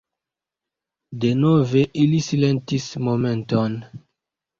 [1.25, 3.77] Denove ili silentis momenton.